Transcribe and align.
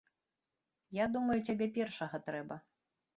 Я 0.99 1.05
думаю, 1.15 1.35
цябе 1.49 1.67
першага 1.75 2.17
трэба. 2.31 2.59